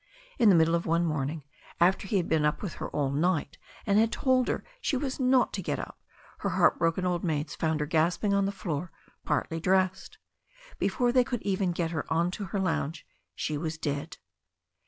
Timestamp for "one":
0.87-1.05